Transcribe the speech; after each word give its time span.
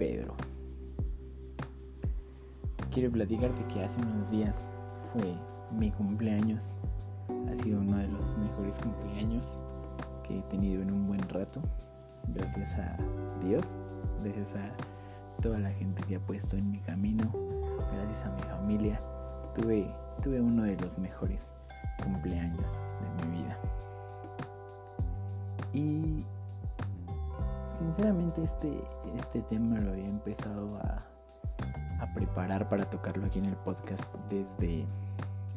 Pedro. 0.00 0.34
Quiero 2.90 3.12
platicarte 3.12 3.62
que 3.66 3.84
hace 3.84 4.00
unos 4.00 4.30
días 4.30 4.66
fue 5.12 5.34
mi 5.78 5.90
cumpleaños. 5.90 6.74
Ha 7.28 7.56
sido 7.62 7.80
uno 7.80 7.98
de 7.98 8.08
los 8.08 8.34
mejores 8.38 8.78
cumpleaños 8.78 9.58
que 10.26 10.38
he 10.38 10.42
tenido 10.44 10.80
en 10.80 10.90
un 10.90 11.06
buen 11.06 11.20
rato. 11.28 11.60
Gracias 12.28 12.72
a 12.78 12.96
Dios, 13.44 13.62
gracias 14.24 14.48
a 14.54 15.42
toda 15.42 15.58
la 15.58 15.70
gente 15.72 16.02
que 16.04 16.16
ha 16.16 16.20
puesto 16.20 16.56
en 16.56 16.70
mi 16.70 16.78
camino, 16.78 17.30
gracias 17.92 18.24
a 18.24 18.30
mi 18.30 18.42
familia. 18.44 18.98
Tuve, 19.54 19.86
tuve 20.22 20.40
uno 20.40 20.62
de 20.62 20.76
los 20.78 20.98
mejores 20.98 21.46
cumpleaños 22.02 22.82
de 23.20 23.26
mi 23.26 23.42
vida. 23.42 23.58
Y 25.74 26.24
sinceramente 27.80 28.42
este, 28.42 28.84
este 29.16 29.40
tema 29.42 29.80
lo 29.80 29.92
había 29.92 30.06
empezado 30.06 30.76
a, 30.76 31.02
a 31.98 32.14
preparar 32.14 32.68
para 32.68 32.84
tocarlo 32.88 33.26
aquí 33.26 33.38
en 33.38 33.46
el 33.46 33.56
podcast 33.56 34.04
desde 34.28 34.84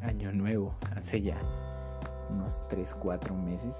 año 0.02 0.32
nuevo, 0.32 0.74
hace 0.96 1.22
ya 1.22 1.38
unos 2.32 2.62
3, 2.70 2.96
4 2.96 3.36
meses. 3.36 3.78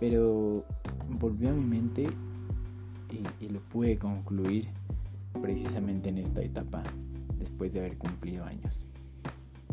Pero 0.00 0.64
volvió 1.08 1.50
a 1.50 1.52
mi 1.52 1.64
mente 1.64 2.08
y, 3.10 3.44
y, 3.44 3.48
lo 3.48 3.60
pude 3.60 3.96
concluir 3.96 4.68
precisamente 5.40 6.08
en 6.08 6.18
esta 6.18 6.42
etapa 6.42 6.82
después 7.38 7.72
de 7.72 7.80
haber 7.80 7.96
cumplido 7.96 8.44
años. 8.44 8.84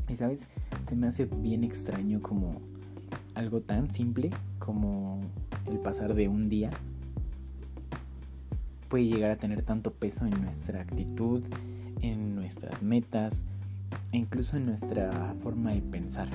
Y 0.08 0.16
sabes, 0.16 0.46
se 0.88 0.96
me 0.96 1.08
hace 1.08 1.26
bien 1.26 1.64
extraño 1.64 2.22
como 2.22 2.62
algo 3.34 3.62
tan 3.62 3.92
simple 3.92 4.30
como 4.60 5.20
el 5.66 5.80
pasar 5.80 6.14
de 6.14 6.28
un 6.28 6.50
día 6.50 6.70
puede 8.94 9.06
llegar 9.08 9.32
a 9.32 9.38
tener 9.38 9.64
tanto 9.64 9.92
peso 9.92 10.24
en 10.24 10.40
nuestra 10.44 10.82
actitud, 10.82 11.42
en 12.02 12.36
nuestras 12.36 12.84
metas 12.84 13.42
e 14.12 14.18
incluso 14.18 14.56
en 14.56 14.68
nuestra 14.68 15.34
forma 15.42 15.72
de 15.72 15.82
pensar. 15.82 16.28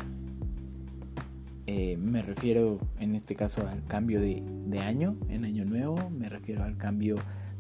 Eh, 1.69 1.97
me 1.97 2.21
refiero 2.21 2.81
en 2.99 3.15
este 3.15 3.37
caso 3.37 3.65
al 3.69 3.85
cambio 3.85 4.21
de, 4.21 4.43
de, 4.67 4.81
año, 4.81 5.15
en 5.29 5.45
año 5.45 5.65
nuevo, 5.67 6.11
me 6.11 6.29
refiero 6.29 6.65
al 6.65 6.77
cambio 6.77 7.15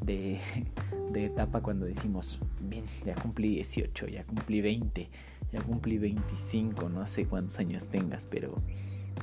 de, 0.05 0.41
de, 1.13 1.27
etapa 1.27 1.61
cuando 1.61 1.87
decimos, 1.87 2.41
bien, 2.69 2.85
ya 3.07 3.15
cumplí 3.15 3.51
18, 3.51 4.09
ya 4.09 4.25
cumplí 4.25 4.61
20, 4.61 5.09
ya 5.53 5.61
cumplí 5.61 5.99
25, 5.99 6.89
no 6.89 7.07
sé 7.07 7.25
cuántos 7.25 7.57
años 7.61 7.87
tengas, 7.87 8.27
pero 8.27 8.53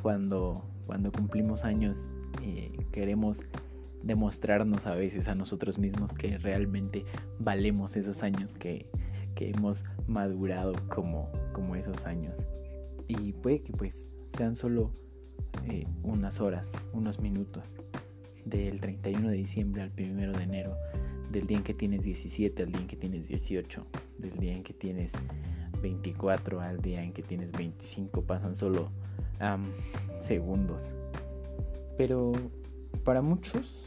cuando, 0.01 0.63
cuando 0.85 1.11
cumplimos 1.11 1.65
años 1.65 1.97
eh, 2.43 2.71
queremos 2.93 3.37
demostrarnos 4.05 4.85
a 4.85 4.95
veces 4.95 5.27
a 5.27 5.35
nosotros 5.35 5.77
mismos 5.77 6.13
que 6.13 6.37
realmente 6.37 7.03
valemos 7.39 7.97
esos 7.97 8.23
años 8.23 8.53
que, 8.55 8.87
que 9.35 9.49
hemos 9.49 9.83
madurado 10.07 10.73
como, 10.87 11.29
como 11.53 11.75
esos 11.75 12.05
años. 12.05 12.33
Y 13.07 13.33
puede 13.33 13.61
que 13.61 13.73
pues 13.73 14.09
sean 14.37 14.55
solo 14.55 14.91
eh, 15.69 15.85
unas 16.03 16.39
horas, 16.39 16.71
unos 16.93 17.19
minutos, 17.19 17.63
del 18.45 18.79
31 18.79 19.29
de 19.29 19.37
diciembre 19.37 19.81
al 19.81 19.91
1 19.97 20.33
de 20.33 20.43
enero, 20.43 20.77
del 21.31 21.47
día 21.47 21.57
en 21.57 21.63
que 21.63 21.73
tienes 21.73 22.03
17 22.03 22.61
al 22.61 22.71
día 22.71 22.81
en 22.81 22.87
que 22.87 22.95
tienes 22.95 23.27
18, 23.27 23.85
del 24.19 24.37
día 24.37 24.53
en 24.53 24.63
que 24.63 24.73
tienes 24.73 25.11
24 25.81 26.61
al 26.61 26.79
día 26.79 27.03
en 27.03 27.11
que 27.11 27.23
tienes 27.23 27.51
25, 27.51 28.21
pasan 28.21 28.55
solo 28.55 28.91
segundos. 30.21 30.93
Pero 31.97 32.31
para 33.03 33.21
muchos 33.21 33.84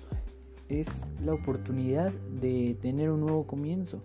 es 0.69 0.89
la 1.25 1.33
oportunidad 1.35 2.13
de 2.13 2.77
tener 2.81 3.11
un 3.11 3.21
nuevo 3.21 3.47
comienzo. 3.47 4.03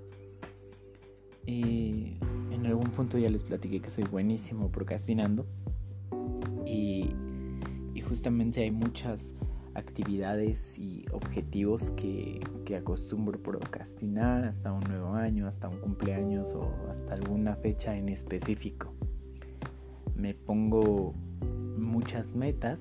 Eh, 1.45 2.17
en 2.51 2.65
algún 2.65 2.89
punto 2.91 3.17
ya 3.17 3.29
les 3.29 3.43
platiqué 3.43 3.81
que 3.81 3.89
soy 3.89 4.05
buenísimo 4.05 4.71
procrastinando 4.71 5.45
y, 6.65 7.13
y 7.93 8.01
justamente 8.01 8.61
hay 8.61 8.71
muchas 8.71 9.19
actividades 9.75 10.77
y 10.77 11.05
objetivos 11.11 11.91
que, 11.97 12.39
que, 12.65 12.77
acostumbro 12.77 13.41
procrastinar 13.41 14.45
hasta 14.45 14.71
un 14.71 14.81
nuevo 14.81 15.13
año, 15.13 15.47
hasta 15.47 15.67
un 15.67 15.79
cumpleaños 15.79 16.47
o 16.55 16.71
hasta 16.89 17.15
alguna 17.15 17.55
fecha 17.55 17.97
en 17.97 18.09
específico. 18.09 18.93
Me 20.15 20.33
pongo 20.35 21.13
muchas 21.77 22.35
metas 22.35 22.79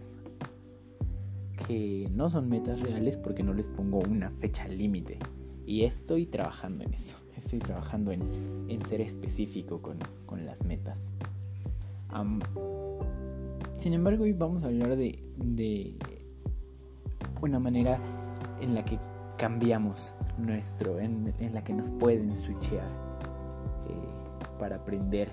que 1.67 2.09
no 2.13 2.29
son 2.29 2.49
metas 2.49 2.81
reales 2.81 3.17
porque 3.17 3.43
no 3.43 3.53
les 3.53 3.69
pongo 3.69 4.01
una 4.01 4.31
fecha 4.31 4.67
límite. 4.69 5.19
Y 5.67 5.85
estoy 5.85 6.27
trabajando 6.27 6.85
en 6.85 6.95
eso. 6.95 7.17
Estoy 7.37 7.59
trabajando 7.59 8.13
en, 8.13 8.23
en 8.69 8.85
ser 8.87 9.01
específico 9.01 9.81
con, 9.81 9.99
con 10.27 10.45
las 10.45 10.63
metas. 10.65 10.99
Um, 12.15 12.41
sin 13.79 13.95
embargo, 13.95 14.25
hoy 14.25 14.33
vamos 14.33 14.63
a 14.63 14.67
hablar 14.67 14.97
de, 14.97 15.19
de 15.39 15.97
una 17.41 17.59
manera 17.59 17.99
en 18.61 18.75
la 18.75 18.85
que 18.85 18.99
cambiamos 19.39 20.15
nuestro, 20.39 21.01
en, 21.01 21.35
en 21.41 21.55
la 21.55 21.65
que 21.65 21.73
nos 21.73 21.89
pueden 21.89 22.35
switchear 22.37 22.87
eh, 23.89 24.59
para 24.59 24.77
aprender 24.77 25.31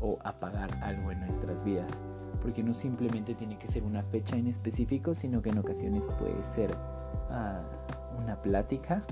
o 0.00 0.18
apagar 0.24 0.70
algo 0.82 1.12
en 1.12 1.20
nuestras 1.20 1.62
vidas 1.62 2.00
porque 2.42 2.62
no 2.62 2.74
simplemente 2.74 3.34
tiene 3.34 3.58
que 3.58 3.68
ser 3.68 3.82
una 3.82 4.02
fecha 4.04 4.36
en 4.36 4.46
específico, 4.46 5.14
sino 5.14 5.42
que 5.42 5.50
en 5.50 5.58
ocasiones 5.58 6.04
puede 6.18 6.42
ser 6.42 6.70
uh, 7.30 8.20
una 8.22 8.40
plática, 8.42 9.02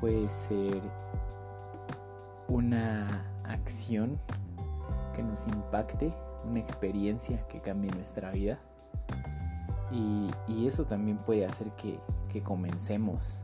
puede 0.00 0.28
ser 0.28 0.80
una 2.48 3.24
acción 3.44 4.18
que 5.14 5.22
nos 5.22 5.46
impacte, 5.46 6.12
una 6.48 6.60
experiencia 6.60 7.46
que 7.48 7.60
cambie 7.60 7.90
nuestra 7.92 8.30
vida. 8.30 8.58
Y, 9.92 10.30
y 10.46 10.66
eso 10.66 10.84
también 10.84 11.18
puede 11.18 11.44
hacer 11.44 11.70
que, 11.72 11.98
que 12.32 12.42
comencemos 12.42 13.42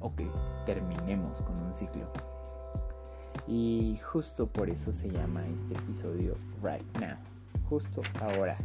o 0.00 0.14
que 0.14 0.28
terminemos 0.64 1.42
con 1.42 1.56
un 1.62 1.74
ciclo. 1.74 2.06
Y 3.46 4.00
justo 4.02 4.46
por 4.46 4.70
eso 4.70 4.90
se 4.90 5.08
llama 5.10 5.46
este 5.46 5.74
episodio 5.74 6.34
Right 6.62 6.98
Now 6.98 7.35
justo 7.68 8.02
ahora. 8.20 8.56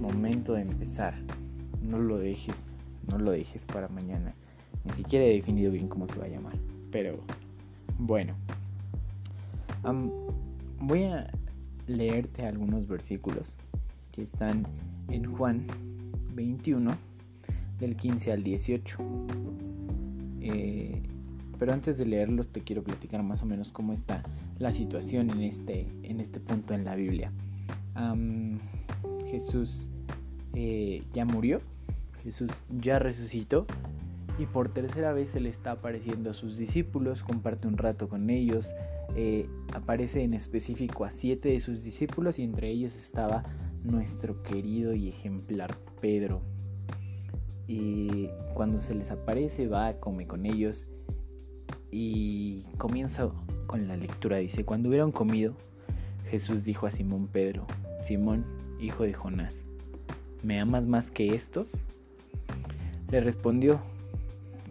Momento 0.00 0.54
de 0.54 0.62
empezar. 0.62 1.14
No 1.82 1.98
lo 1.98 2.18
dejes, 2.18 2.74
no 3.08 3.18
lo 3.18 3.30
dejes 3.30 3.64
para 3.64 3.88
mañana. 3.88 4.34
Ni 4.84 4.92
siquiera 4.92 5.24
he 5.24 5.34
definido 5.34 5.72
bien 5.72 5.88
cómo 5.88 6.06
se 6.08 6.18
va 6.18 6.26
a 6.26 6.28
llamar. 6.28 6.54
Pero 6.90 7.18
bueno. 7.98 8.34
Voy 10.80 11.04
a 11.04 11.30
leerte 11.86 12.46
algunos 12.46 12.86
versículos 12.86 13.56
que 14.12 14.22
están 14.22 14.66
en 15.08 15.24
Juan 15.34 15.66
21 16.34 16.90
del 17.78 17.96
15 17.96 18.32
al 18.32 18.42
18. 18.42 18.98
Eh, 20.42 21.02
pero 21.58 21.72
antes 21.72 21.98
de 21.98 22.06
leerlos 22.06 22.48
te 22.48 22.62
quiero 22.62 22.82
platicar 22.82 23.22
más 23.22 23.42
o 23.42 23.46
menos 23.46 23.70
cómo 23.70 23.92
está 23.92 24.22
la 24.58 24.72
situación 24.72 25.30
en 25.30 25.42
este, 25.42 25.86
en 26.02 26.20
este 26.20 26.40
punto 26.40 26.74
en 26.74 26.84
la 26.84 26.94
Biblia. 26.94 27.30
Jesús 29.26 29.88
eh, 30.54 31.02
ya 31.12 31.24
murió, 31.24 31.60
Jesús 32.22 32.50
ya 32.80 32.98
resucitó 32.98 33.66
y 34.38 34.46
por 34.46 34.72
tercera 34.72 35.12
vez 35.12 35.30
se 35.30 35.40
le 35.40 35.48
está 35.48 35.72
apareciendo 35.72 36.30
a 36.30 36.34
sus 36.34 36.56
discípulos, 36.56 37.22
comparte 37.22 37.68
un 37.68 37.76
rato 37.76 38.08
con 38.08 38.30
ellos, 38.30 38.68
eh, 39.16 39.48
aparece 39.74 40.22
en 40.22 40.34
específico 40.34 41.04
a 41.04 41.10
siete 41.10 41.50
de 41.50 41.60
sus 41.60 41.82
discípulos 41.84 42.38
y 42.38 42.42
entre 42.42 42.70
ellos 42.70 42.94
estaba 42.94 43.44
nuestro 43.84 44.42
querido 44.42 44.94
y 44.94 45.08
ejemplar 45.08 45.76
Pedro. 46.00 46.40
Y 47.66 48.28
cuando 48.54 48.80
se 48.80 48.94
les 48.94 49.10
aparece 49.10 49.68
va, 49.68 49.94
come 50.00 50.26
con 50.26 50.46
ellos 50.46 50.88
y 51.90 52.64
comienza 52.78 53.30
con 53.66 53.86
la 53.86 53.96
lectura. 53.96 54.38
Dice, 54.38 54.64
cuando 54.64 54.88
hubieron 54.88 55.12
comido, 55.12 55.54
Jesús 56.30 56.64
dijo 56.64 56.86
a 56.86 56.90
Simón 56.90 57.28
Pedro, 57.28 57.66
Simón, 58.00 58.44
hijo 58.80 59.04
de 59.04 59.12
Jonás, 59.12 59.54
¿me 60.42 60.58
amas 60.58 60.84
más 60.86 61.10
que 61.10 61.34
estos? 61.34 61.76
Le 63.10 63.20
respondió, 63.20 63.80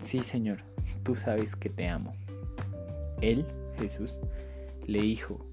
sí 0.06 0.20
Señor, 0.20 0.60
tú 1.04 1.16
sabes 1.16 1.56
que 1.56 1.70
te 1.70 1.88
amo. 1.88 2.14
Él, 3.22 3.46
Jesús, 3.78 4.20
le 4.88 5.02
dijo, 5.02 5.46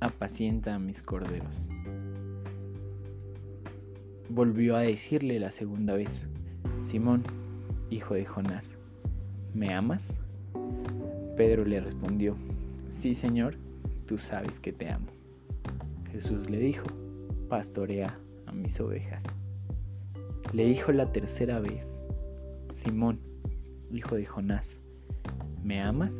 apacienta 0.00 0.74
a 0.74 0.78
mis 0.78 1.02
corderos. 1.02 1.70
Volvió 4.28 4.76
a 4.76 4.80
decirle 4.80 5.40
la 5.40 5.50
segunda 5.50 5.94
vez, 5.94 6.26
Simón, 6.90 7.22
hijo 7.90 8.14
de 8.14 8.26
Jonás, 8.26 8.66
¿me 9.54 9.72
amas? 9.72 10.02
Pedro 11.36 11.64
le 11.64 11.80
respondió, 11.80 12.36
sí 13.00 13.14
Señor, 13.14 13.56
tú 14.06 14.18
sabes 14.18 14.60
que 14.60 14.72
te 14.72 14.90
amo. 14.90 15.06
Jesús 16.12 16.50
le 16.50 16.58
dijo, 16.58 16.86
pastorea 17.48 18.18
a 18.46 18.52
mis 18.52 18.78
ovejas. 18.80 19.22
Le 20.52 20.64
dijo 20.64 20.92
la 20.92 21.12
tercera 21.12 21.60
vez, 21.60 21.84
Simón, 22.84 23.20
hijo 23.90 24.16
de 24.16 24.26
Jonás, 24.26 24.78
¿me 25.62 25.80
amas? 25.80 26.16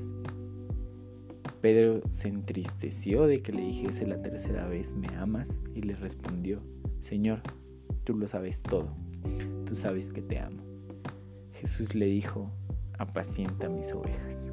Pedro 1.60 2.02
se 2.10 2.28
entristeció 2.28 3.26
de 3.26 3.42
que 3.42 3.52
le 3.52 3.62
dijese 3.62 4.06
la 4.06 4.20
tercera 4.20 4.66
vez, 4.66 4.90
¿me 4.92 5.08
amas? 5.16 5.48
Y 5.74 5.82
le 5.82 5.96
respondió, 5.96 6.60
Señor, 7.02 7.40
tú 8.04 8.16
lo 8.16 8.28
sabes 8.28 8.62
todo, 8.62 8.88
tú 9.64 9.74
sabes 9.74 10.12
que 10.12 10.22
te 10.22 10.38
amo. 10.38 10.62
Jesús 11.54 11.94
le 11.94 12.06
dijo, 12.06 12.50
apacienta 12.98 13.68
mis 13.68 13.92
ovejas. 13.92 14.44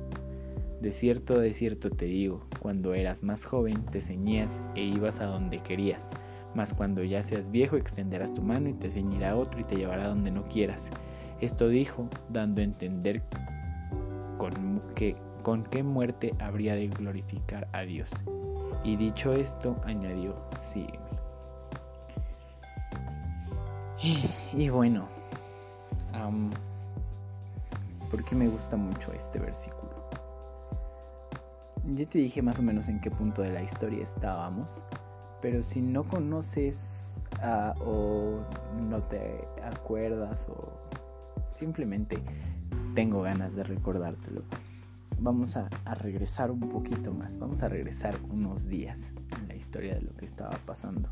De 0.81 0.91
cierto, 0.91 1.39
de 1.39 1.53
cierto 1.53 1.89
te 1.89 2.05
digo, 2.05 2.45
cuando 2.59 2.93
eras 2.93 3.23
más 3.23 3.45
joven 3.45 3.85
te 3.85 4.01
ceñías 4.01 4.61
e 4.75 4.83
ibas 4.83 5.19
a 5.19 5.25
donde 5.25 5.61
querías, 5.61 6.05
mas 6.55 6.73
cuando 6.73 7.03
ya 7.03 7.23
seas 7.23 7.49
viejo 7.49 7.75
extenderás 7.75 8.33
tu 8.33 8.41
mano 8.41 8.69
y 8.69 8.73
te 8.73 8.91
ceñirá 8.91 9.35
otro 9.35 9.59
y 9.59 9.63
te 9.63 9.75
llevará 9.75 10.07
donde 10.07 10.31
no 10.31 10.43
quieras. 10.47 10.89
Esto 11.41 11.67
dijo, 11.67 12.07
dando 12.29 12.61
a 12.61 12.63
entender 12.63 13.21
con, 14.37 14.81
que, 14.95 15.15
con 15.41 15.63
qué 15.63 15.83
muerte 15.83 16.33
habría 16.39 16.75
de 16.75 16.87
glorificar 16.87 17.67
a 17.73 17.81
Dios. 17.81 18.09
Y 18.83 18.95
dicho 18.95 19.33
esto, 19.33 19.75
añadió, 19.85 20.35
sígueme. 20.71 21.13
Y, 24.53 24.67
bueno, 24.67 25.07
porque 28.11 28.35
me 28.35 28.49
gusta 28.49 28.75
mucho 28.75 29.13
este 29.13 29.39
versículo. 29.39 29.91
Ya 31.95 32.05
te 32.05 32.17
dije 32.19 32.41
más 32.41 32.59
o 32.59 32.61
menos 32.61 32.89
en 32.89 32.99
qué 32.99 33.09
punto 33.09 33.41
de 33.41 33.51
la 33.51 33.63
historia 33.63 34.03
estábamos, 34.03 34.81
pero 35.43 35.61
si 35.61 35.81
no 35.81 36.05
conoces 36.05 36.77
o 37.85 38.39
no 38.89 39.03
te 39.03 39.45
acuerdas 39.61 40.47
o 40.47 40.71
simplemente 41.53 42.17
tengo 42.95 43.23
ganas 43.23 43.53
de 43.53 43.63
recordártelo, 43.63 44.43
vamos 45.19 45.57
a, 45.57 45.67
regresar 45.95 46.49
un 46.49 46.61
poquito 46.61 47.13
más, 47.13 47.37
vamos 47.39 47.61
a 47.61 47.67
regresar 47.67 48.17
unos 48.29 48.69
días 48.69 48.97
en 49.37 49.49
la 49.49 49.55
historia 49.55 49.95
de 49.95 50.01
lo 50.01 50.15
que 50.15 50.25
estaba 50.25 50.57
pasando. 50.65 51.09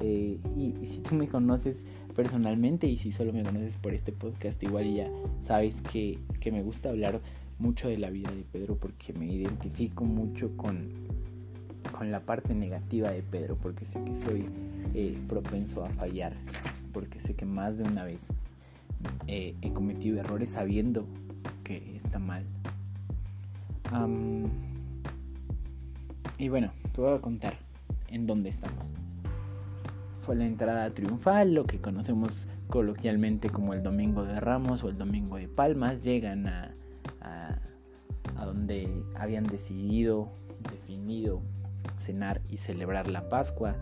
Eh, 0.00 0.38
y, 0.54 0.74
si 0.84 0.98
tú 0.98 1.14
me 1.14 1.26
conoces 1.26 1.82
personalmente 2.14 2.86
y 2.86 2.98
si 2.98 3.10
solo 3.10 3.32
me 3.32 3.42
conoces 3.42 3.78
por 3.78 3.94
este 3.94 4.12
podcast, 4.12 4.62
igual 4.62 4.92
ya 4.92 5.10
sabes 5.44 5.80
que, 5.80 6.18
que 6.40 6.52
me 6.52 6.62
gusta 6.62 6.90
hablar 6.90 7.22
mucho 7.58 7.88
de 7.88 7.96
la 7.96 8.10
vida 8.10 8.30
de 8.32 8.44
Pedro 8.52 8.76
porque 8.76 9.14
me 9.14 9.24
identifico 9.26 10.04
mucho 10.04 10.54
con, 10.58 10.90
con 11.96 12.10
la 12.10 12.20
parte 12.20 12.54
negativa 12.54 13.10
de 13.10 13.22
Pedro, 13.22 13.56
porque 13.56 13.84
sé 13.84 14.02
que 14.04 14.16
soy 14.16 14.46
eh, 14.94 15.18
propenso 15.28 15.84
a 15.84 15.88
fallar, 15.90 16.34
porque 16.92 17.18
sé 17.20 17.34
que 17.34 17.46
más 17.46 17.76
de 17.76 17.84
una 17.84 18.04
vez 18.04 18.22
eh, 19.26 19.54
he 19.62 19.72
cometido 19.72 20.20
errores 20.20 20.50
sabiendo 20.50 21.06
que 21.64 21.96
está 21.96 22.18
mal. 22.18 22.44
y 26.38 26.48
bueno, 26.48 26.70
te 26.94 27.00
voy 27.00 27.16
a 27.16 27.20
contar 27.20 27.54
en 28.08 28.26
dónde 28.26 28.50
estamos. 28.50 28.86
Fue 30.20 30.36
la 30.36 30.46
entrada 30.46 30.90
triunfal, 30.90 31.54
lo 31.54 31.64
que 31.64 31.78
conocemos 31.78 32.48
coloquialmente 32.68 33.48
como 33.48 33.74
el 33.74 33.82
Domingo 33.82 34.24
de 34.24 34.38
Ramos 34.40 34.82
o 34.82 34.88
el 34.88 34.98
Domingo 34.98 35.36
de 35.36 35.48
Palmas. 35.48 36.02
Llegan 36.02 36.46
a, 36.46 36.74
a, 37.20 38.44
donde 38.44 39.02
habían 39.14 39.44
decidido, 39.44 40.28
definido 40.70 41.40
cenar 42.06 42.40
y 42.48 42.56
celebrar 42.56 43.10
la 43.10 43.28
Pascua. 43.28 43.76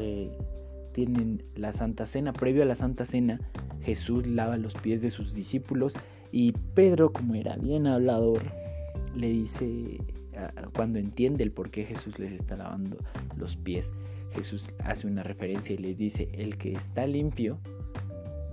Eh, 0.00 0.36
tienen 0.92 1.42
la 1.54 1.72
Santa 1.72 2.06
Cena. 2.06 2.32
Previo 2.32 2.62
a 2.62 2.66
la 2.66 2.74
Santa 2.74 3.04
Cena, 3.04 3.38
Jesús 3.84 4.26
lava 4.26 4.56
los 4.56 4.74
pies 4.74 5.02
de 5.02 5.10
sus 5.10 5.34
discípulos 5.34 5.94
y 6.32 6.52
Pedro, 6.74 7.12
como 7.12 7.34
era 7.34 7.56
bien 7.56 7.86
hablador, 7.86 8.42
le 9.14 9.28
dice, 9.28 9.98
cuando 10.74 10.98
entiende 10.98 11.44
el 11.44 11.52
por 11.52 11.70
qué 11.70 11.84
Jesús 11.84 12.18
les 12.18 12.32
está 12.32 12.56
lavando 12.56 12.98
los 13.36 13.56
pies, 13.56 13.86
Jesús 14.34 14.68
hace 14.84 15.06
una 15.06 15.22
referencia 15.22 15.74
y 15.74 15.78
les 15.78 15.96
dice, 15.96 16.28
el 16.32 16.58
que 16.58 16.72
está 16.72 17.06
limpio 17.06 17.58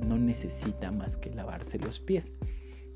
no 0.07 0.17
necesita 0.17 0.91
más 0.91 1.17
que 1.17 1.29
lavarse 1.31 1.79
los 1.79 1.99
pies. 1.99 2.31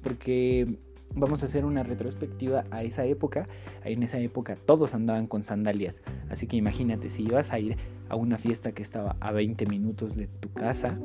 Porque 0.04 0.78
vamos 1.16 1.44
a 1.44 1.48
hacer 1.48 1.66
una 1.66 1.84
retrospectiva 1.84 2.64
a 2.72 2.84
esa 2.84 3.06
época. 3.06 3.48
En 3.84 4.04
esa 4.04 4.20
época 4.20 4.56
todos 4.56 4.94
andaban 4.94 5.28
con 5.28 5.44
sandalias. 5.44 6.00
Así 6.30 6.48
que 6.48 6.58
imagínate, 6.58 7.10
si 7.10 7.24
ibas 7.24 7.52
a 7.52 7.60
ir 7.60 7.78
a 8.10 8.16
una 8.16 8.38
fiesta 8.38 8.72
que 8.72 8.84
estaba 8.84 9.16
a 9.20 9.32
20 9.32 9.66
minutos 9.66 10.16
de 10.16 10.28
tu 10.28 10.52
casa, 10.52 10.98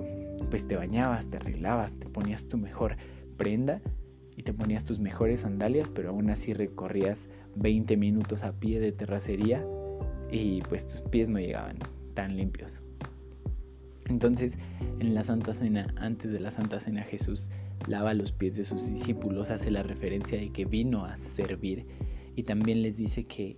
pues 0.50 0.66
te 0.66 0.76
bañabas, 0.76 1.26
te 1.26 1.36
arreglabas, 1.36 1.92
te 1.94 2.06
ponías 2.06 2.44
tu 2.48 2.58
mejor 2.58 2.96
prenda 3.36 3.80
y 4.36 4.42
te 4.42 4.52
ponías 4.52 4.84
tus 4.84 4.98
mejores 4.98 5.40
sandalias, 5.40 5.90
pero 5.90 6.10
aún 6.10 6.30
así 6.30 6.52
recorrías 6.52 7.20
20 7.56 7.96
minutos 7.96 8.44
a 8.44 8.52
pie 8.52 8.80
de 8.80 8.92
terracería 8.92 9.64
y 10.30 10.62
pues 10.62 10.86
tus 10.88 11.02
pies 11.02 11.28
no 11.28 11.38
llegaban 11.38 11.76
tan 12.14 12.36
limpios. 12.36 12.72
Entonces, 14.08 14.58
en 14.98 15.14
la 15.14 15.24
Santa 15.24 15.54
Cena, 15.54 15.94
antes 15.96 16.32
de 16.32 16.40
la 16.40 16.50
Santa 16.50 16.80
Cena, 16.80 17.02
Jesús 17.02 17.50
lava 17.86 18.14
los 18.14 18.32
pies 18.32 18.56
de 18.56 18.64
sus 18.64 18.86
discípulos, 18.92 19.50
hace 19.50 19.70
la 19.70 19.82
referencia 19.82 20.38
de 20.38 20.50
que 20.50 20.64
vino 20.64 21.04
a 21.04 21.18
servir 21.18 21.86
y 22.36 22.44
también 22.44 22.82
les 22.82 22.96
dice 22.96 23.24
que 23.24 23.56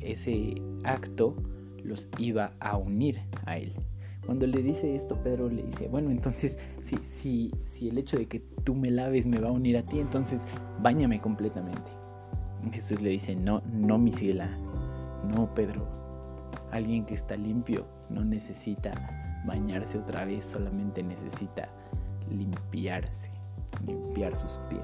ese 0.00 0.54
acto 0.84 1.36
los 1.82 2.08
iba 2.18 2.52
a 2.60 2.76
unir 2.76 3.20
a 3.46 3.58
él. 3.58 3.72
Cuando 4.24 4.46
le 4.46 4.62
dice 4.62 4.94
esto, 4.94 5.22
Pedro 5.22 5.50
le 5.50 5.62
dice, 5.64 5.88
bueno, 5.88 6.10
entonces, 6.10 6.56
si, 6.88 6.96
si, 7.12 7.50
si 7.64 7.88
el 7.88 7.98
hecho 7.98 8.16
de 8.16 8.26
que 8.26 8.40
tú 8.64 8.74
me 8.74 8.90
laves 8.90 9.26
me 9.26 9.38
va 9.38 9.48
a 9.48 9.52
unir 9.52 9.76
a 9.76 9.82
ti, 9.82 9.98
entonces 9.98 10.40
bañame 10.80 11.20
completamente. 11.20 11.90
Jesús 12.72 13.02
le 13.02 13.10
dice, 13.10 13.36
no, 13.36 13.60
no, 13.72 13.98
mi 13.98 14.10
no, 14.10 15.54
Pedro. 15.54 15.86
Alguien 16.70 17.04
que 17.04 17.14
está 17.14 17.36
limpio 17.36 17.86
no 18.08 18.24
necesita 18.24 18.90
bañarse 19.46 19.98
otra 19.98 20.24
vez, 20.24 20.44
solamente 20.46 21.02
necesita 21.02 21.68
limpiarse 22.30 23.34
limpiar 23.86 24.36
sus 24.36 24.58
pies. 24.68 24.82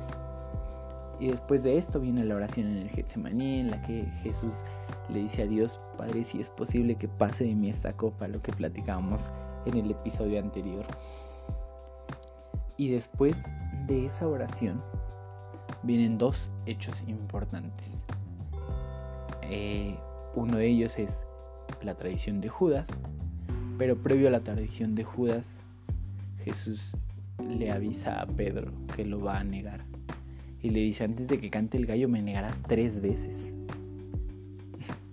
Y 1.21 1.29
después 1.29 1.63
de 1.63 1.77
esto 1.77 2.01
viene 2.01 2.25
la 2.25 2.37
oración 2.37 2.67
en 2.67 2.79
el 2.79 2.89
Getsemaní, 2.89 3.61
en 3.61 3.71
la 3.71 3.83
que 3.83 4.07
Jesús 4.23 4.65
le 5.11 5.21
dice 5.21 5.43
a 5.43 5.47
Dios, 5.47 5.79
Padre, 5.99 6.25
si 6.25 6.41
es 6.41 6.49
posible 6.49 6.97
que 6.97 7.09
pase 7.09 7.45
de 7.45 7.55
mí 7.55 7.69
esta 7.69 7.93
copa, 7.93 8.27
lo 8.27 8.41
que 8.41 8.53
platicábamos 8.53 9.21
en 9.67 9.77
el 9.77 9.91
episodio 9.91 10.41
anterior. 10.41 10.87
Y 12.79 12.89
después 12.89 13.45
de 13.87 14.07
esa 14.07 14.27
oración 14.27 14.83
vienen 15.83 16.17
dos 16.17 16.51
hechos 16.65 17.05
importantes. 17.07 17.99
Eh, 19.43 19.95
uno 20.35 20.57
de 20.57 20.69
ellos 20.69 20.99
es 20.99 21.19
la 21.83 21.95
tradición 21.95 22.41
de 22.41 22.49
Judas, 22.49 22.89
pero 23.77 23.95
previo 23.95 24.29
a 24.29 24.31
la 24.31 24.41
tradición 24.41 24.95
de 24.95 25.05
Judas, 25.05 25.47
Jesús 26.45 26.97
le 27.47 27.71
avisa 27.71 28.23
a 28.23 28.27
Pedro 28.27 28.73
que 28.97 29.05
lo 29.05 29.21
va 29.21 29.41
a 29.41 29.45
negar. 29.45 29.85
Y 30.63 30.71
le 30.71 30.81
dice, 30.81 31.05
antes 31.05 31.27
de 31.27 31.39
que 31.39 31.51
cante 31.51 31.79
el 31.79 31.87
gallo 31.87 32.09
me 32.09 32.23
negarás 32.23 32.55
tres 32.67 33.01
veces. 33.01 33.51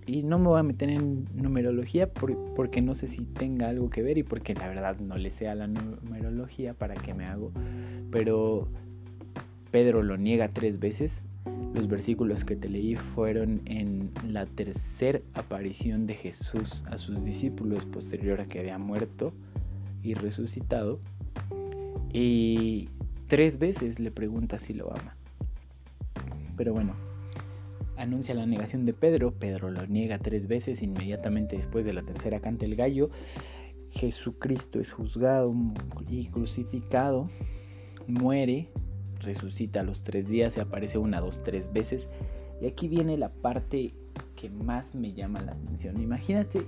Y 0.08 0.24
no 0.24 0.40
me 0.40 0.48
voy 0.48 0.60
a 0.60 0.64
meter 0.64 0.90
en 0.90 1.26
numerología 1.36 2.10
porque 2.14 2.82
no 2.82 2.96
sé 2.96 3.10
si 3.10 3.26
tenga 3.26 3.68
algo 3.68 3.90
que 3.90 4.02
ver 4.02 4.18
y 4.18 4.24
porque 4.24 4.54
la 4.54 4.70
verdad 4.70 4.98
no 5.00 5.18
le 5.18 5.32
sea 5.32 5.54
la 5.54 5.68
numerología 5.68 6.74
para 6.74 6.96
qué 6.96 7.14
me 7.14 7.26
hago. 7.26 7.52
Pero 8.10 8.70
Pedro 9.70 10.04
lo 10.04 10.16
niega 10.16 10.48
tres 10.48 10.80
veces. 10.80 11.22
Los 11.76 11.90
versículos 11.90 12.46
que 12.46 12.56
te 12.56 12.70
leí 12.70 12.96
fueron 12.96 13.62
en 13.66 14.12
la 14.26 14.46
tercera 14.46 15.20
aparición 15.34 16.08
de 16.08 16.16
Jesús 16.16 16.86
a 16.90 16.98
sus 16.98 17.26
discípulos 17.26 17.86
posterior 17.86 18.40
a 18.40 18.46
que 18.46 18.60
había 18.60 18.78
muerto 18.78 19.34
y 20.04 20.14
resucitado. 20.14 21.02
Y 22.14 22.88
tres 23.28 23.60
veces 23.60 24.00
le 24.00 24.12
pregunta 24.12 24.58
si 24.58 24.74
lo 24.74 24.90
ama. 24.94 25.17
Pero 26.58 26.74
bueno, 26.74 26.96
anuncia 27.96 28.36
la 28.36 28.46
negación 28.46 28.86
de 28.86 28.94
Pedro. 28.94 29.32
Pedro 29.32 29.70
lo 29.70 29.86
niega 29.88 30.18
tres 30.18 30.48
veces. 30.48 30.82
Inmediatamente 30.82 31.56
después 31.56 31.86
de 31.86 31.94
la 31.94 32.02
tercera 32.02 32.40
canta 32.40 32.66
el 32.66 32.76
gallo. 32.76 33.10
Jesucristo 33.92 34.80
es 34.80 34.92
juzgado 34.92 35.54
y 36.08 36.28
crucificado. 36.28 37.30
Muere. 38.08 38.70
Resucita 39.20 39.80
a 39.80 39.84
los 39.84 40.04
tres 40.04 40.28
días. 40.28 40.54
Se 40.54 40.62
aparece 40.62 40.98
una, 40.98 41.22
dos, 41.22 41.42
tres 41.44 41.72
veces. 41.72 42.10
Y 42.62 42.68
aquí 42.68 42.88
viene 42.88 43.18
la 43.18 43.30
parte 43.30 43.94
que 44.36 44.50
más 44.50 44.94
me 44.96 45.14
llama 45.14 45.40
la 45.42 45.54
atención. 45.54 46.02
Imagínate, 46.02 46.66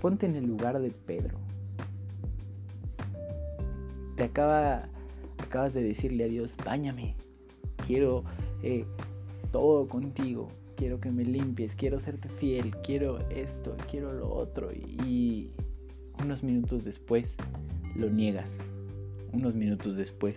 ponte 0.00 0.26
en 0.26 0.36
el 0.36 0.46
lugar 0.46 0.78
de 0.78 0.90
Pedro 0.90 1.38
te 4.20 4.26
acaba, 4.26 4.86
acabas 5.38 5.72
de 5.72 5.82
decirle 5.82 6.24
a 6.24 6.28
Dios, 6.28 6.50
báñame, 6.62 7.14
quiero, 7.86 8.22
eh, 8.62 8.84
todo 9.50 9.86
contigo, 9.88 10.48
quiero 10.76 11.00
que 11.00 11.10
me 11.10 11.24
limpies, 11.24 11.74
quiero 11.74 11.98
serte 11.98 12.28
fiel, 12.28 12.74
quiero 12.82 13.18
esto, 13.30 13.76
quiero 13.90 14.12
lo 14.12 14.32
otro. 14.32 14.72
Y 14.72 15.50
unos 16.22 16.42
minutos 16.42 16.84
después 16.84 17.36
lo 17.94 18.08
niegas, 18.08 18.56
unos 19.32 19.54
minutos 19.54 19.96
después 19.96 20.36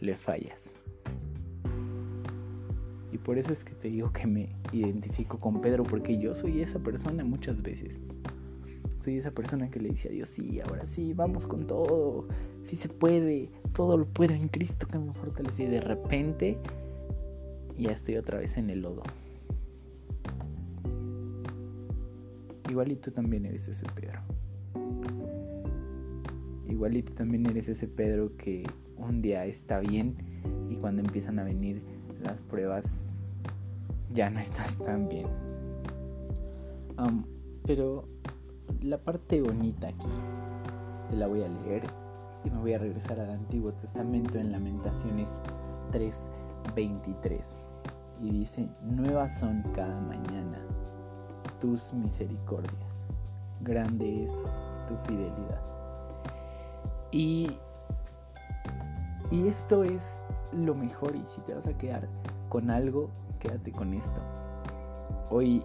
le 0.00 0.16
fallas. 0.16 0.58
Y 3.12 3.18
por 3.18 3.38
eso 3.38 3.52
es 3.52 3.64
que 3.64 3.74
te 3.74 3.88
digo 3.88 4.12
que 4.12 4.26
me 4.26 4.48
identifico 4.72 5.38
con 5.40 5.60
Pedro, 5.60 5.82
porque 5.84 6.18
yo 6.18 6.34
soy 6.34 6.60
esa 6.60 6.78
persona 6.78 7.24
muchas 7.24 7.62
veces. 7.62 7.98
Soy 9.02 9.18
esa 9.18 9.30
persona 9.30 9.70
que 9.70 9.80
le 9.80 9.90
dice 9.90 10.08
a 10.08 10.12
Dios, 10.12 10.28
sí, 10.30 10.60
ahora 10.60 10.86
sí, 10.88 11.12
vamos 11.12 11.46
con 11.46 11.66
todo, 11.66 12.26
sí 12.62 12.76
se 12.76 12.88
puede, 12.88 13.48
todo 13.72 13.96
lo 13.96 14.04
puedo 14.04 14.34
en 14.34 14.48
Cristo 14.48 14.86
que 14.86 14.98
me 14.98 15.12
fortalece. 15.14 15.62
Y 15.62 15.66
de 15.66 15.80
repente 15.80 16.58
ya 17.82 17.90
estoy 17.90 18.16
otra 18.16 18.38
vez 18.38 18.56
en 18.56 18.70
el 18.70 18.82
lodo. 18.82 19.02
Igual 22.68 22.92
y 22.92 22.96
tú 22.96 23.10
también 23.10 23.46
eres 23.46 23.68
ese 23.68 23.86
Pedro. 23.94 24.20
Igual 26.68 26.96
y 26.96 27.02
tú 27.02 27.12
también 27.14 27.46
eres 27.46 27.68
ese 27.68 27.86
Pedro 27.86 28.36
que 28.36 28.64
un 28.96 29.22
día 29.22 29.46
está 29.46 29.78
bien 29.80 30.16
y 30.68 30.76
cuando 30.76 31.02
empiezan 31.02 31.38
a 31.38 31.44
venir 31.44 31.82
las 32.22 32.40
pruebas 32.42 32.84
ya 34.12 34.30
no 34.30 34.40
estás 34.40 34.76
tan 34.78 35.08
bien. 35.08 35.26
pero 37.66 38.04
la 38.82 38.98
parte 38.98 39.40
bonita 39.40 39.88
aquí 39.88 40.06
te 41.10 41.16
la 41.16 41.26
voy 41.26 41.42
a 41.42 41.48
leer 41.48 41.82
y 42.44 42.50
me 42.50 42.58
voy 42.58 42.72
a 42.74 42.78
regresar 42.78 43.18
al 43.20 43.30
Antiguo 43.30 43.72
Testamento 43.72 44.38
en 44.38 44.52
Lamentaciones 44.52 45.28
3:23 45.92 47.65
y 48.22 48.30
dice, 48.30 48.68
nuevas 48.82 49.38
son 49.38 49.62
cada 49.74 50.00
mañana 50.00 50.58
tus 51.60 51.92
misericordias, 51.92 52.74
grande 53.60 54.24
es 54.24 54.32
tu 54.88 54.96
fidelidad. 55.06 55.60
Y, 57.10 57.50
y 59.30 59.48
esto 59.48 59.84
es 59.84 60.04
lo 60.52 60.74
mejor 60.74 61.14
y 61.16 61.24
si 61.26 61.40
te 61.42 61.54
vas 61.54 61.66
a 61.66 61.76
quedar 61.76 62.08
con 62.48 62.70
algo, 62.70 63.10
quédate 63.40 63.72
con 63.72 63.94
esto. 63.94 64.20
Hoy 65.30 65.62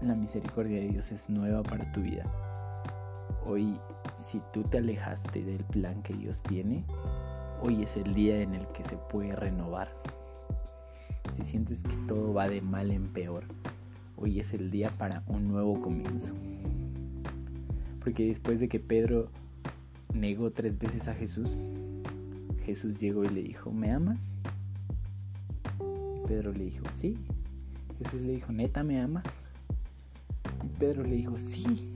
la 0.00 0.14
misericordia 0.14 0.80
de 0.80 0.88
Dios 0.88 1.12
es 1.12 1.28
nueva 1.28 1.62
para 1.62 1.90
tu 1.92 2.00
vida. 2.02 2.24
Hoy 3.46 3.78
si 4.26 4.40
tú 4.52 4.62
te 4.64 4.78
alejaste 4.78 5.42
del 5.44 5.62
plan 5.64 6.02
que 6.02 6.14
Dios 6.14 6.40
tiene, 6.40 6.84
hoy 7.62 7.84
es 7.84 7.96
el 7.96 8.12
día 8.12 8.40
en 8.40 8.54
el 8.54 8.66
que 8.68 8.84
se 8.84 8.96
puede 8.96 9.36
renovar. 9.36 9.88
Si 11.36 11.44
sientes 11.44 11.82
que 11.82 11.94
todo 12.08 12.32
va 12.32 12.48
de 12.48 12.60
mal 12.60 12.90
en 12.90 13.08
peor, 13.08 13.44
hoy 14.16 14.40
es 14.40 14.54
el 14.54 14.70
día 14.70 14.90
para 14.90 15.22
un 15.26 15.48
nuevo 15.48 15.80
comienzo. 15.80 16.32
Porque 18.00 18.26
después 18.26 18.58
de 18.60 18.68
que 18.68 18.80
Pedro 18.80 19.28
negó 20.14 20.50
tres 20.50 20.78
veces 20.78 21.08
a 21.08 21.14
Jesús, 21.14 21.50
Jesús 22.64 22.98
llegó 22.98 23.24
y 23.24 23.28
le 23.28 23.42
dijo, 23.42 23.70
¿me 23.70 23.90
amas? 23.90 24.18
Y 25.80 26.26
Pedro 26.26 26.52
le 26.52 26.64
dijo, 26.64 26.84
sí. 26.94 27.16
Jesús 28.02 28.20
le 28.22 28.32
dijo, 28.32 28.52
¿neta 28.52 28.82
me 28.82 29.00
amas? 29.00 29.24
Y 30.64 30.78
Pedro 30.78 31.02
le 31.02 31.16
dijo, 31.16 31.36
sí. 31.38 31.90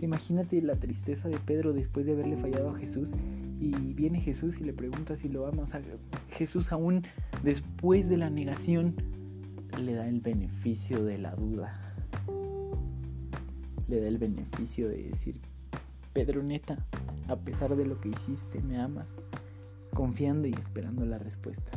imagínate 0.00 0.60
la 0.62 0.76
tristeza 0.76 1.28
de 1.28 1.38
Pedro 1.38 1.72
después 1.72 2.06
de 2.06 2.12
haberle 2.12 2.36
fallado 2.36 2.70
a 2.70 2.78
Jesús 2.78 3.12
y 3.64 3.94
viene 3.94 4.20
Jesús 4.20 4.56
y 4.60 4.64
le 4.64 4.74
pregunta 4.74 5.16
si 5.16 5.28
lo 5.28 5.46
amas. 5.46 5.70
Jesús 6.32 6.70
aún 6.70 7.02
después 7.42 8.10
de 8.10 8.18
la 8.18 8.28
negación 8.28 8.94
le 9.82 9.94
da 9.94 10.06
el 10.06 10.20
beneficio 10.20 11.02
de 11.02 11.16
la 11.16 11.34
duda. 11.34 11.94
Le 13.88 14.00
da 14.00 14.08
el 14.08 14.18
beneficio 14.18 14.88
de 14.88 15.04
decir, 15.04 15.40
Pedro 16.12 16.42
neta, 16.42 16.76
a 17.28 17.36
pesar 17.36 17.74
de 17.74 17.86
lo 17.86 17.98
que 18.00 18.10
hiciste, 18.10 18.60
me 18.60 18.78
amas, 18.78 19.14
confiando 19.94 20.46
y 20.46 20.52
esperando 20.52 21.06
la 21.06 21.16
respuesta. 21.16 21.70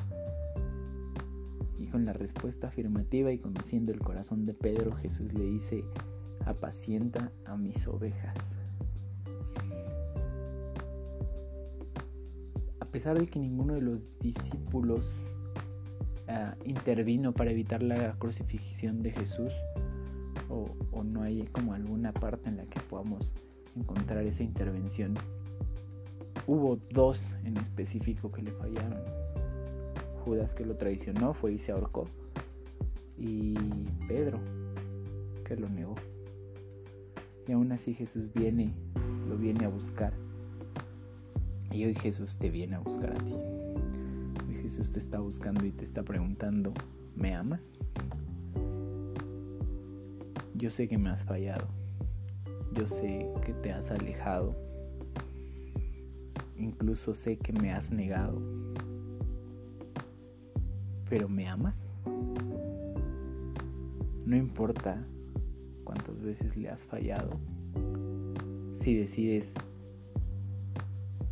Y 1.80 1.88
con 1.88 2.04
la 2.04 2.12
respuesta 2.12 2.68
afirmativa 2.68 3.32
y 3.32 3.40
conociendo 3.40 3.94
el 3.94 4.00
corazón 4.00 4.46
de 4.46 4.54
Pedro, 4.54 4.94
Jesús 4.98 5.34
le 5.34 5.46
dice, 5.46 5.86
apacienta 6.46 7.32
a 7.46 7.56
mis 7.56 7.88
ovejas. 7.88 8.36
Pesar 12.98 13.20
de 13.20 13.28
que 13.28 13.38
ninguno 13.38 13.76
de 13.76 13.82
los 13.82 14.00
discípulos 14.22 15.08
uh, 16.28 16.68
intervino 16.68 17.32
para 17.32 17.52
evitar 17.52 17.84
la 17.84 18.14
crucifixión 18.14 19.04
de 19.04 19.12
Jesús, 19.12 19.54
o, 20.50 20.76
o 20.92 21.04
no 21.04 21.22
hay 21.22 21.44
como 21.52 21.76
alguna 21.76 22.12
parte 22.12 22.50
en 22.50 22.58
la 22.58 22.66
que 22.66 22.80
podamos 22.90 23.32
encontrar 23.76 24.26
esa 24.26 24.42
intervención, 24.42 25.14
hubo 26.48 26.80
dos 26.90 27.22
en 27.44 27.58
específico 27.58 28.32
que 28.32 28.42
le 28.42 28.52
fallaron. 28.54 29.04
Judas 30.26 30.56
que 30.56 30.66
lo 30.66 30.76
traicionó 30.76 31.36
fue 31.36 31.54
y 31.54 31.60
se 31.60 31.74
ahorcó. 31.74 32.06
Y 33.16 33.54
Pedro 34.08 34.40
que 35.46 35.56
lo 35.56 35.70
negó. 35.70 35.94
Y 37.48 37.52
aún 37.52 37.72
así 37.72 37.94
Jesús 37.94 38.34
viene, 38.34 38.74
lo 39.30 39.38
viene 39.38 39.66
a 39.66 39.70
buscar. 39.70 40.14
Y 41.72 41.86
hoy 41.86 41.96
Jesús 41.96 42.38
te 42.38 42.50
viene 42.50 42.76
a 42.76 42.80
buscar 42.80 43.12
a 43.12 43.24
ti. 43.24 43.34
Hoy 44.48 44.56
Jesús 44.62 44.92
te 44.92 45.00
está 45.00 45.20
buscando 45.20 45.66
y 45.66 45.72
te 45.72 45.84
está 45.84 46.04
preguntando, 46.04 46.74
¿me 47.16 47.36
amas? 47.36 47.62
Yo 50.56 50.72
sé 50.72 50.88
que 50.88 50.98
me 50.98 51.10
has 51.10 51.22
fallado. 51.24 51.68
Yo 52.74 52.88
sé 52.88 53.28
que 53.46 53.54
te 53.54 53.72
has 53.72 53.92
alejado. 53.92 54.56
Incluso 56.58 57.14
sé 57.14 57.38
que 57.38 57.54
me 57.54 57.72
has 57.72 57.92
negado. 57.92 58.42
Pero 61.10 61.30
¿me 61.30 61.48
amas? 61.48 61.86
No 64.26 64.36
importa 64.36 65.06
cuántas 65.84 66.22
veces 66.22 66.58
le 66.58 66.70
has 66.70 66.82
fallado. 66.82 67.40
Si 68.80 68.96
decides 68.96 69.48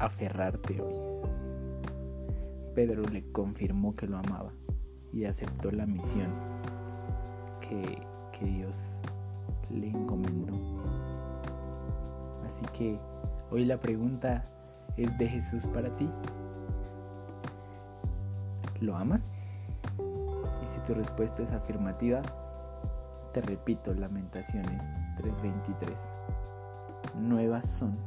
aferrarte 0.06 0.82
hoy. 0.82 0.96
Pedro 2.74 3.04
le 3.04 3.24
confirmó 3.32 3.96
que 3.96 4.08
lo 4.08 4.18
amaba 4.18 4.52
y 5.14 5.26
aceptó 5.26 5.72
la 5.72 5.86
misión 5.86 6.30
que, 7.62 8.02
que 8.38 8.46
Dios 8.46 8.78
le 9.70 9.90
encomendó. 9.90 10.54
Así 12.46 12.66
que 12.74 13.00
hoy 13.52 13.66
la 13.66 13.78
pregunta 13.78 14.46
es 14.98 15.18
de 15.18 15.28
Jesús 15.28 15.68
para 15.68 15.96
ti. 15.96 16.10
¿Lo 18.82 18.96
amas? 18.98 19.22
Y 19.98 20.66
si 20.74 20.80
tu 20.86 20.94
respuesta 20.94 21.44
es 21.44 21.52
afirmativa, 21.52 22.22
te 23.34 23.42
repito 23.42 23.94
Lamentaciones 23.94 24.84
3:23. 25.18 25.90
Nuevas 27.20 27.70
son 27.70 27.98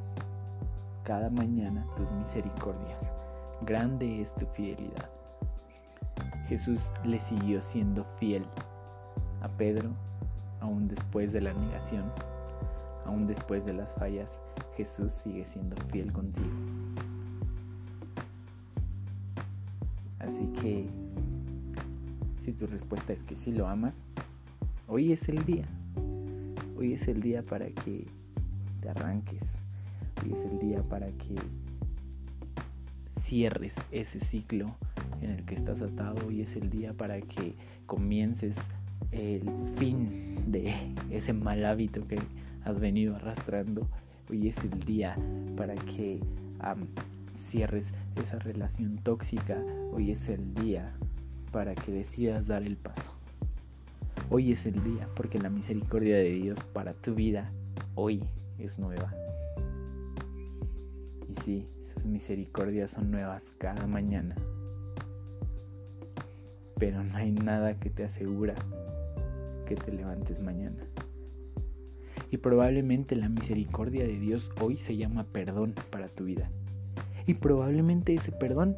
cada 1.08 1.28
mañana 1.28 1.84
tus 1.96 2.12
misericordias. 2.12 3.10
Grande 3.62 4.22
es 4.22 4.32
tu 4.36 4.46
fidelidad. 4.46 5.10
Jesús 6.48 6.80
le 7.04 7.18
siguió 7.18 7.60
siendo 7.60 8.04
fiel 8.20 8.46
a 9.40 9.48
Pedro 9.48 9.90
aún 10.60 10.86
después 10.86 11.32
de 11.32 11.40
la 11.40 11.52
negación 11.52 12.04
aún 13.08 13.26
después 13.26 13.64
de 13.64 13.72
las 13.72 13.90
fallas, 13.94 14.28
Jesús 14.76 15.12
sigue 15.12 15.44
siendo 15.46 15.76
fiel 15.90 16.12
contigo. 16.12 16.46
Así 20.18 20.46
que, 20.60 20.86
si 22.44 22.52
tu 22.52 22.66
respuesta 22.66 23.14
es 23.14 23.22
que 23.22 23.34
sí 23.34 23.50
lo 23.50 23.66
amas, 23.66 23.94
hoy 24.86 25.12
es 25.12 25.26
el 25.28 25.42
día. 25.44 25.66
Hoy 26.76 26.92
es 26.92 27.08
el 27.08 27.22
día 27.22 27.42
para 27.42 27.66
que 27.70 28.06
te 28.82 28.88
arranques. 28.90 29.57
Hoy 30.22 30.32
es 30.32 30.44
el 30.44 30.58
día 30.58 30.82
para 30.82 31.06
que 31.08 31.34
cierres 33.22 33.74
ese 33.92 34.20
ciclo 34.20 34.74
en 35.20 35.30
el 35.30 35.44
que 35.44 35.54
estás 35.54 35.80
atado. 35.80 36.26
Hoy 36.26 36.42
es 36.42 36.56
el 36.56 36.70
día 36.70 36.92
para 36.92 37.20
que 37.20 37.54
comiences 37.86 38.56
el 39.12 39.42
fin 39.76 40.50
de 40.50 40.74
ese 41.10 41.32
mal 41.32 41.64
hábito 41.64 42.06
que 42.08 42.18
has 42.64 42.80
venido 42.80 43.16
arrastrando. 43.16 43.86
Hoy 44.30 44.48
es 44.48 44.56
el 44.58 44.80
día 44.80 45.16
para 45.56 45.74
que 45.74 46.20
cierres 47.34 47.86
esa 48.16 48.38
relación 48.38 48.98
tóxica. 48.98 49.62
Hoy 49.92 50.10
es 50.10 50.28
el 50.28 50.54
día 50.54 50.92
para 51.52 51.74
que 51.74 51.92
decidas 51.92 52.46
dar 52.46 52.62
el 52.62 52.76
paso. 52.76 53.12
Hoy 54.30 54.52
es 54.52 54.66
el 54.66 54.82
día 54.84 55.08
porque 55.16 55.38
la 55.38 55.48
misericordia 55.48 56.16
de 56.16 56.30
Dios 56.30 56.58
para 56.72 56.92
tu 56.92 57.14
vida 57.14 57.50
hoy 57.94 58.22
es 58.58 58.78
nueva. 58.78 59.12
Sí, 61.48 61.66
sus 61.94 62.04
misericordias 62.04 62.90
son 62.90 63.10
nuevas 63.10 63.42
cada 63.56 63.86
mañana. 63.86 64.36
pero 66.78 67.02
no 67.02 67.16
hay 67.16 67.32
nada 67.32 67.72
que 67.80 67.88
te 67.88 68.04
asegura 68.04 68.54
que 69.66 69.74
te 69.74 69.90
levantes 69.92 70.42
mañana. 70.42 70.84
Y 72.30 72.36
probablemente 72.36 73.16
la 73.16 73.30
misericordia 73.30 74.04
de 74.04 74.18
Dios 74.18 74.50
hoy 74.60 74.76
se 74.76 74.98
llama 74.98 75.24
perdón 75.24 75.72
para 75.88 76.08
tu 76.08 76.24
vida. 76.24 76.50
Y 77.26 77.32
probablemente 77.32 78.12
ese 78.12 78.30
perdón 78.30 78.76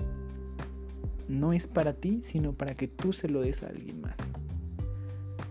no 1.27 1.53
es 1.53 1.67
para 1.67 1.95
ti, 1.95 2.23
sino 2.25 2.53
para 2.53 2.77
que 2.77 2.87
tú 2.87 3.13
se 3.13 3.29
lo 3.29 3.41
des 3.41 3.65
a 3.65 3.67
alguien 3.67 4.01
más. 4.01 4.15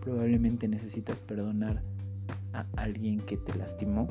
Probablemente 0.02 0.68
necesitas 0.68 1.20
perdonar 1.20 1.82
a 2.54 2.64
alguien 2.76 3.20
que 3.20 3.36
te 3.36 3.58
lastimó. 3.58 4.08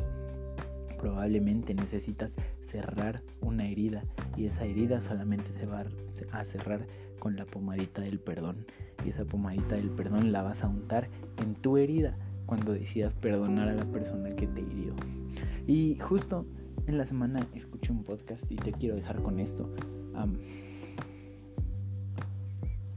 Probablemente 0.99 1.73
necesitas 1.73 2.35
cerrar 2.69 3.21
una 3.41 3.67
herida 3.67 4.03
y 4.37 4.45
esa 4.45 4.65
herida 4.65 5.01
solamente 5.01 5.51
se 5.53 5.65
va 5.65 5.85
a 6.31 6.45
cerrar 6.45 6.85
con 7.19 7.35
la 7.35 7.45
pomadita 7.45 8.01
del 8.01 8.19
perdón. 8.19 8.65
Y 9.05 9.09
esa 9.09 9.25
pomadita 9.25 9.75
del 9.75 9.89
perdón 9.89 10.31
la 10.31 10.41
vas 10.41 10.63
a 10.63 10.67
untar 10.67 11.07
en 11.41 11.55
tu 11.55 11.77
herida 11.77 12.15
cuando 12.45 12.73
decidas 12.73 13.13
perdonar 13.13 13.69
a 13.69 13.75
la 13.75 13.85
persona 13.85 14.35
que 14.35 14.47
te 14.47 14.61
hirió. 14.61 14.93
Y 15.67 15.97
justo 15.99 16.45
en 16.87 16.97
la 16.97 17.05
semana 17.05 17.39
escuché 17.53 17.91
un 17.91 18.03
podcast 18.03 18.43
y 18.49 18.55
te 18.55 18.71
quiero 18.71 18.95
dejar 18.95 19.21
con 19.21 19.39
esto. 19.39 19.69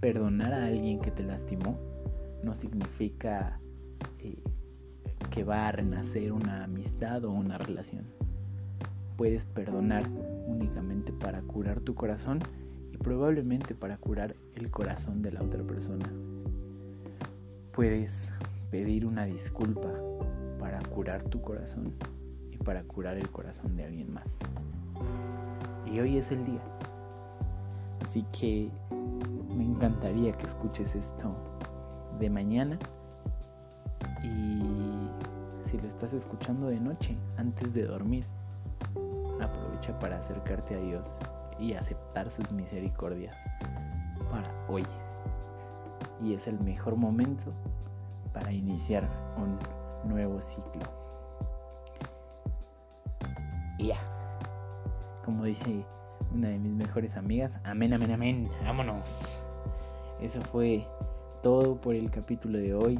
perdonar 0.00 0.52
a 0.52 0.66
alguien 0.66 1.00
que 1.00 1.12
te 1.12 1.22
lastimó 1.22 1.78
no 2.42 2.54
significa 2.54 3.60
eh, 4.18 4.42
que 5.30 5.44
va 5.44 5.68
a 5.68 5.72
renacer 5.72 6.32
una 6.32 6.64
amistad 6.64 7.24
o 7.24 7.30
una 7.30 7.56
relación. 7.56 8.21
Puedes 9.22 9.44
perdonar 9.44 10.02
únicamente 10.48 11.12
para 11.12 11.42
curar 11.42 11.78
tu 11.78 11.94
corazón 11.94 12.40
y 12.92 12.96
probablemente 12.96 13.72
para 13.72 13.96
curar 13.96 14.34
el 14.56 14.68
corazón 14.68 15.22
de 15.22 15.30
la 15.30 15.42
otra 15.42 15.62
persona. 15.62 16.12
Puedes 17.70 18.28
pedir 18.72 19.06
una 19.06 19.24
disculpa 19.24 19.88
para 20.58 20.80
curar 20.80 21.22
tu 21.22 21.40
corazón 21.40 21.92
y 22.50 22.56
para 22.56 22.82
curar 22.82 23.16
el 23.16 23.30
corazón 23.30 23.76
de 23.76 23.84
alguien 23.84 24.12
más. 24.12 24.26
Y 25.86 26.00
hoy 26.00 26.16
es 26.16 26.28
el 26.32 26.44
día. 26.44 26.62
Así 28.02 28.26
que 28.32 28.70
me 29.56 29.62
encantaría 29.62 30.32
que 30.32 30.48
escuches 30.48 30.96
esto 30.96 31.32
de 32.18 32.28
mañana 32.28 32.76
y 34.24 34.62
si 35.70 35.78
lo 35.78 35.86
estás 35.86 36.12
escuchando 36.12 36.66
de 36.66 36.80
noche 36.80 37.16
antes 37.36 37.72
de 37.72 37.84
dormir, 37.84 38.24
aprovecha 39.42 39.98
para 39.98 40.18
acercarte 40.18 40.74
a 40.74 40.78
Dios 40.78 41.04
y 41.58 41.74
aceptar 41.74 42.30
sus 42.30 42.50
misericordias 42.52 43.36
para 44.30 44.50
hoy. 44.68 44.84
Y 46.22 46.34
es 46.34 46.46
el 46.46 46.58
mejor 46.60 46.96
momento 46.96 47.52
para 48.32 48.52
iniciar 48.52 49.08
un 49.36 49.58
nuevo 50.08 50.40
ciclo. 50.40 50.82
Y 53.78 53.88
ya, 53.88 53.96
como 55.24 55.44
dice 55.44 55.84
una 56.34 56.48
de 56.48 56.58
mis 56.58 56.72
mejores 56.72 57.16
amigas, 57.16 57.58
amén, 57.64 57.92
amén, 57.92 58.12
amén, 58.12 58.50
vámonos. 58.64 59.08
Eso 60.20 60.40
fue 60.40 60.86
todo 61.42 61.76
por 61.76 61.94
el 61.94 62.10
capítulo 62.10 62.58
de 62.58 62.74
hoy. 62.74 62.98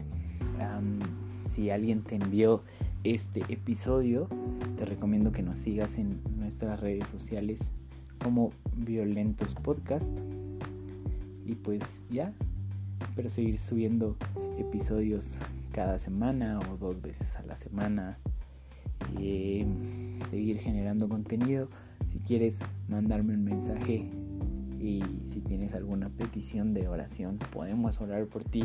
si 1.47 1.71
alguien 1.71 2.03
te 2.03 2.17
envió 2.17 2.63
este 3.05 3.41
episodio, 3.49 4.29
te 4.79 4.85
recomiendo 4.85 5.33
que 5.33 5.43
nos 5.43 5.59
sigas 5.59 5.99
en 5.99 6.21
nuestras 6.39 6.79
redes 6.81 7.09
sociales 7.09 7.59
como 8.23 8.53
Violentos 8.77 9.55
Podcast. 9.55 10.07
Y 11.45 11.55
pues 11.57 11.83
ya, 12.11 12.33
espero 13.01 13.29
seguir 13.29 13.59
subiendo 13.59 14.17
episodios 14.59 15.35
cada 15.73 15.99
semana 15.99 16.61
o 16.71 16.77
dos 16.77 17.03
veces 17.03 17.35
a 17.37 17.43
la 17.43 17.57
semana. 17.57 18.19
y 19.19 19.65
seguir 20.31 20.59
generando 20.59 21.09
contenido. 21.09 21.69
Si 22.13 22.19
quieres 22.21 22.59
mandarme 22.89 23.35
un 23.35 23.45
mensaje 23.45 24.09
y 24.81 25.03
si 25.29 25.41
tienes 25.41 25.75
alguna 25.75 26.09
petición 26.09 26.73
de 26.73 26.89
oración, 26.89 27.39
podemos 27.53 28.01
orar 28.01 28.27
por 28.27 28.45
ti. 28.45 28.63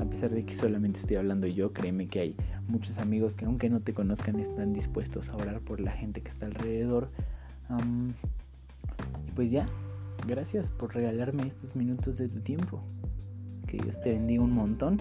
A 0.00 0.04
pesar 0.04 0.30
de 0.30 0.44
que 0.44 0.56
solamente 0.56 0.98
estoy 0.98 1.16
hablando 1.16 1.46
yo, 1.46 1.72
créeme 1.72 2.08
que 2.08 2.20
hay 2.20 2.36
muchos 2.68 2.98
amigos 2.98 3.36
que 3.36 3.44
aunque 3.44 3.68
no 3.68 3.80
te 3.80 3.92
conozcan 3.92 4.40
están 4.40 4.72
dispuestos 4.72 5.28
a 5.28 5.36
orar 5.36 5.60
por 5.60 5.78
la 5.78 5.92
gente 5.92 6.22
que 6.22 6.30
está 6.30 6.46
alrededor. 6.46 7.10
pues 9.34 9.50
ya, 9.50 9.68
gracias 10.26 10.70
por 10.70 10.94
regalarme 10.94 11.48
estos 11.48 11.76
minutos 11.76 12.16
de 12.16 12.28
tu 12.28 12.40
tiempo. 12.40 12.82
Que 13.66 13.76
Dios 13.76 14.00
te 14.00 14.12
bendiga 14.12 14.42
un 14.42 14.52
montón. 14.52 14.98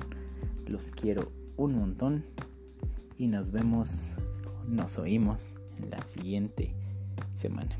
Los 0.67 0.91
quiero 0.91 1.31
un 1.55 1.75
montón. 1.75 2.25
Y 3.17 3.27
nos 3.27 3.51
vemos, 3.51 4.09
nos 4.67 4.97
oímos 4.97 5.45
en 5.81 5.89
la 5.89 6.01
siguiente 6.07 6.73
semana. 7.38 7.75